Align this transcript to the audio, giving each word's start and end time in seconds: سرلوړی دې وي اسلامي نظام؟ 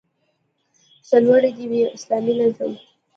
سرلوړی 1.09 1.51
دې 1.57 1.65
وي 1.71 1.81
اسلامي 1.97 2.33
نظام؟ 2.41 2.73